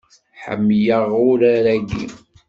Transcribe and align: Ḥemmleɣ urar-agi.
Ḥemmleɣ 0.43 1.09
urar-agi. 1.29 2.05